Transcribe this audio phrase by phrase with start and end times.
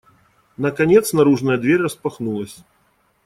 [0.57, 2.63] Наконец наружная дверь распахнулась.